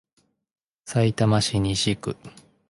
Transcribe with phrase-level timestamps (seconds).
[0.83, 2.17] さいたま市西区